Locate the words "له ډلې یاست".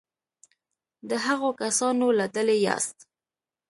2.19-2.97